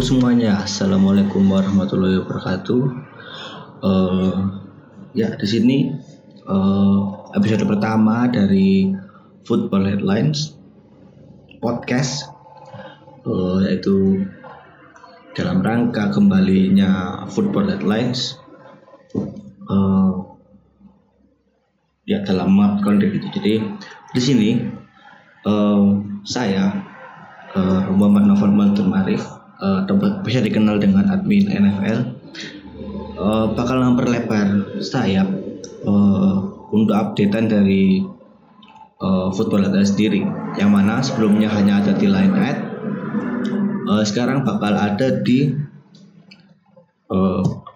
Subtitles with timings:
[0.00, 2.82] semuanya, assalamualaikum warahmatullahi wabarakatuh.
[3.84, 4.36] Uh,
[5.12, 5.92] ya di sini
[6.48, 8.96] uh, episode pertama dari
[9.44, 10.56] Football Headlines
[11.60, 12.32] podcast,
[13.28, 14.24] uh, yaitu
[15.36, 18.40] dalam rangka kembalinya Football Headlines.
[19.68, 20.32] Uh,
[22.08, 23.28] ya dalam konten itu.
[23.36, 23.54] Jadi
[24.16, 24.50] di sini
[25.44, 26.72] uh, saya
[27.52, 29.84] uh, Muhammad Novel Mantur Marif uh,
[30.24, 31.98] bisa dikenal dengan admin NFL
[33.20, 35.28] uh, bakal memperlebar sayap
[35.84, 36.36] uh,
[36.72, 38.04] untuk updatean dari
[39.00, 40.24] uh, football data sendiri
[40.56, 42.58] yang mana sebelumnya hanya ada di line ad
[43.88, 45.54] uh, sekarang bakal ada di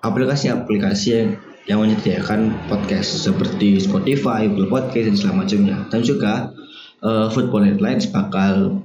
[0.06, 1.26] aplikasi-aplikasi uh,
[1.64, 5.76] yang menyediakan podcast seperti Spotify, Google Podcast dan segala macamnya.
[5.88, 6.52] Dan juga
[7.00, 8.84] uh, Football Headlines bakal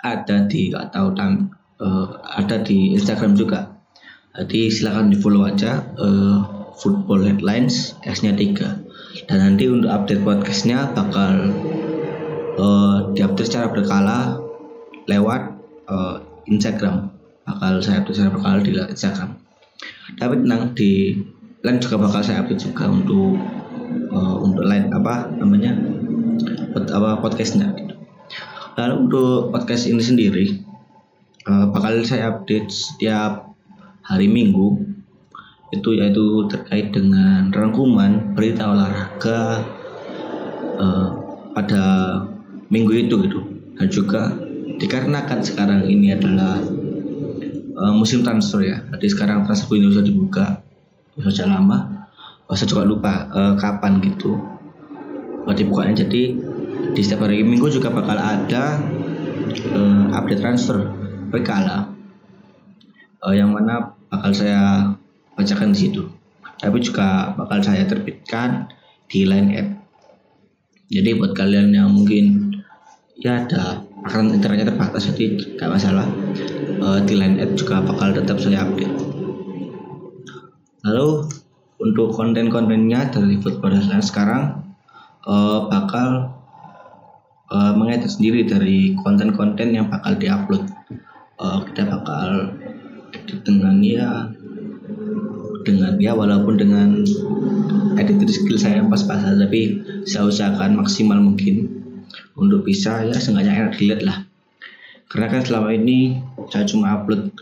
[0.00, 1.12] ada di atau
[1.82, 2.06] uh,
[2.38, 3.74] ada di Instagram juga.
[4.32, 9.28] Jadi silakan di follow aja uh, Football Headlines S-nya 3.
[9.28, 11.52] Dan nanti untuk update podcastnya bakal
[12.56, 14.40] uh, diupdate secara berkala
[15.10, 15.58] lewat
[15.90, 17.12] uh, Instagram.
[17.44, 19.36] Bakal saya update secara berkala di Instagram.
[20.16, 21.18] Tapi tenang di
[21.62, 23.36] lain juga bakal saya update juga untuk
[24.10, 25.76] uh, untuk lain apa namanya
[26.72, 27.70] pod, apa podcastnya
[28.74, 30.44] lalu untuk podcast ini sendiri
[31.46, 33.54] uh, bakal saya update setiap
[34.02, 34.82] hari minggu
[35.72, 39.64] itu yaitu terkait dengan rangkuman berita olahraga
[40.76, 41.08] uh,
[41.56, 41.84] pada
[42.68, 43.40] minggu itu gitu.
[43.72, 44.36] Dan juga
[44.76, 46.60] dikarenakan sekarang ini adalah
[47.78, 48.84] uh, musim transfer ya.
[48.92, 50.46] Jadi sekarang transfer ini sudah dibuka
[51.16, 52.08] sejak lama.
[52.52, 54.36] Oh, saya juga lupa uh, kapan gitu.
[55.42, 56.36] Oh, dibukanya jadi
[56.92, 58.76] di setiap hari minggu juga bakal ada
[59.72, 61.01] uh, update transfer
[61.32, 61.88] berkala
[63.24, 64.92] uh, yang mana bakal saya
[65.32, 66.04] bacakan di situ.
[66.60, 68.68] Tapi juga bakal saya terbitkan
[69.08, 69.68] di line app.
[70.92, 72.52] Jadi buat kalian yang mungkin
[73.16, 76.06] ya ada karena internetnya terbatas jadi gak masalah.
[76.82, 78.92] Uh, di line app juga bakal tetap saya update.
[80.82, 81.30] Lalu
[81.82, 84.62] untuk konten-kontennya dari Football sekarang
[85.26, 86.34] uh, bakal
[87.50, 90.66] uh, mengedit sendiri dari konten-konten yang bakal diupload.
[91.42, 92.54] Uh, kita bakal
[93.42, 94.30] dengan ya
[95.66, 97.02] dengan ya walaupun dengan
[97.98, 101.82] editing skill saya yang pas-pasan tapi saya usahakan maksimal mungkin
[102.38, 104.16] untuk bisa ya seenggaknya enak dilihat lah.
[105.10, 106.22] Karena kan selama ini
[106.54, 107.34] saya cuma upload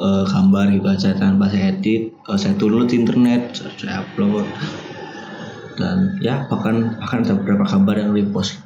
[0.00, 4.46] uh, gambar gitu aja tanpa saya edit uh, saya download internet saya upload
[5.76, 8.60] dan ya bahkan bahkan ada beberapa gambar yang repost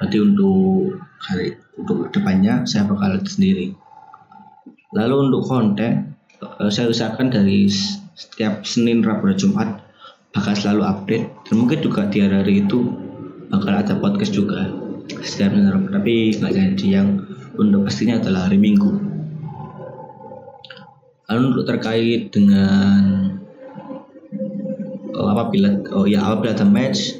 [0.00, 3.66] nanti untuk hari untuk depannya saya bakal edit sendiri.
[4.96, 7.68] Lalu untuk konten uh, saya usahakan dari
[8.16, 9.68] setiap Senin Rabu dan Jumat
[10.32, 11.26] bakal selalu update.
[11.48, 12.80] Dan mungkin juga di hari-hari itu
[13.52, 14.72] bakal ada podcast juga
[15.20, 15.92] setiap Senin Rabu.
[15.92, 17.20] Tapi nggak janji yang
[17.56, 18.90] untuk pastinya adalah hari Minggu.
[21.26, 23.34] Lalu untuk terkait dengan
[25.16, 27.18] oh, apabila oh ya apabila ada match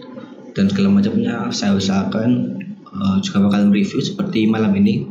[0.54, 2.62] dan segala macamnya saya usahakan
[3.00, 5.06] uh, juga bakal review seperti malam ini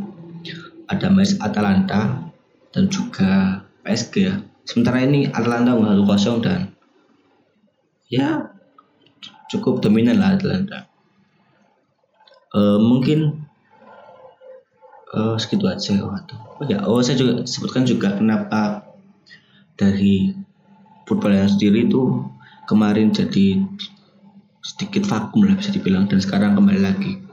[0.85, 2.29] ada match Atalanta
[2.73, 4.35] dan juga PSG ya.
[4.65, 6.73] Sementara ini Atalanta satu kosong dan
[8.09, 8.49] ya
[9.49, 10.89] cukup dominan lah Atalanta.
[12.55, 13.45] Uh, mungkin
[15.13, 16.35] uh, segitu aja waktu.
[16.55, 18.87] Oh ya, oh saya juga sebutkan juga kenapa
[19.75, 20.31] dari
[21.03, 22.25] football yang sendiri itu
[22.65, 23.61] kemarin jadi
[24.65, 27.24] sedikit vakum lah bisa dibilang dan sekarang kembali lagi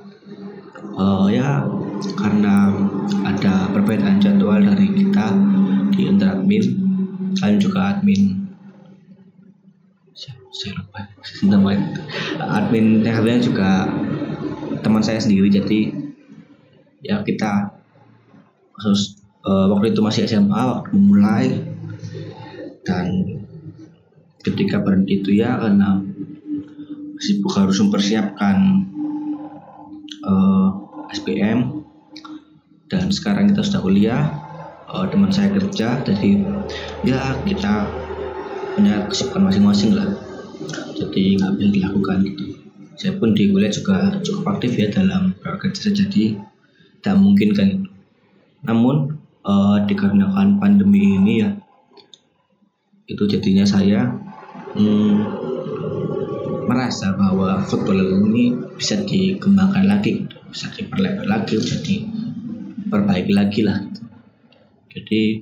[0.97, 1.65] uh, ya
[2.19, 2.73] karena
[3.25, 5.27] ada perbedaan jadwal dari kita
[5.93, 6.65] di inter admin.
[7.33, 8.43] Dan juga admin
[10.53, 10.85] saya
[11.49, 11.73] nama
[12.61, 13.89] admin yang juga
[14.85, 15.97] teman saya sendiri jadi
[17.01, 17.73] ya kita
[18.77, 19.17] harus
[19.49, 21.47] uh, waktu itu masih SMA waktu memulai
[22.85, 23.41] dan
[24.45, 26.05] ketika berhenti itu ya karena
[27.17, 28.87] sibuk harus mempersiapkan
[30.25, 30.69] uh,
[31.09, 31.83] eh, SPM
[32.93, 34.23] dan sekarang kita sudah kuliah
[34.89, 36.31] uh, teman saya kerja jadi
[37.05, 37.89] ya kita
[38.73, 40.09] punya kesibukan masing-masing lah.
[40.97, 42.45] Jadi nggak bisa dilakukan gitu.
[42.97, 46.39] Saya pun di kuliah juga cukup aktif ya dalam bekerja jadi
[47.01, 47.69] tidak mungkin kan.
[48.65, 51.51] Namun uh, dikarenakan pandemi ini ya
[53.11, 54.15] itu jadinya saya
[54.79, 55.42] hmm,
[56.73, 58.01] merasa bahwa football
[58.33, 63.79] ini bisa dikembangkan lagi bisa diperlebar lagi bisa diperbaiki lagi lah.
[64.89, 65.41] Jadi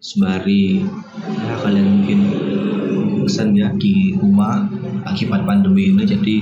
[0.00, 0.84] sembari
[1.24, 2.20] ya kalian mungkin
[3.24, 4.68] pesan ya di rumah
[5.04, 6.36] akibat pandemi ini jadi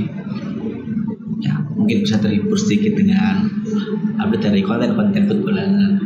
[1.42, 3.50] ya mungkin bisa terhibur sedikit dengan
[4.22, 5.58] update dari konten-konten football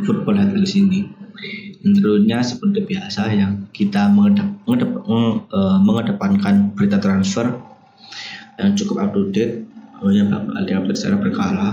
[0.04, 1.00] football di sini.
[1.80, 7.69] Tentunya seperti biasa yang kita mengedep, mengedep, uh, mengedepankan berita transfer
[8.60, 9.64] yang cukup up to date
[10.04, 11.68] hanya bakal diupdate secara berkala.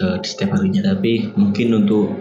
[0.00, 0.94] Uh, di setiap harinya.
[0.94, 2.14] Tapi mungkin untuk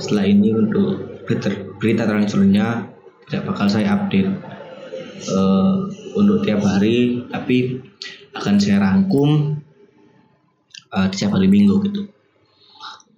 [0.00, 2.88] setelah ini untuk berita, berita transfernya
[3.28, 4.30] tidak bakal saya update
[5.34, 7.26] uh, untuk tiap hari.
[7.28, 7.84] Tapi
[8.34, 9.60] akan saya rangkum
[10.94, 12.02] uh, di setiap hari minggu gitu.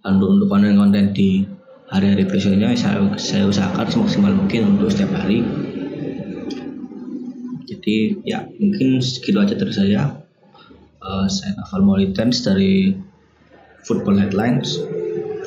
[0.03, 1.47] Untuk untuk konten-konten di
[1.87, 5.45] hari-hari berikutnya saya, saya usahakan semaksimal mungkin untuk setiap hari
[7.83, 10.23] jadi ya mungkin segitu aja dari saya.
[11.03, 12.95] Uh, saya Naval Molitens dari
[13.83, 14.79] Football Headlines.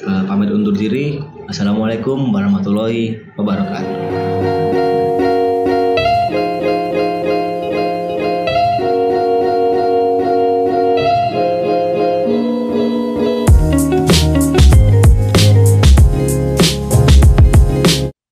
[0.03, 1.23] Uh, pamit undur diri.
[1.47, 4.94] Assalamualaikum warahmatullahi wabarakatuh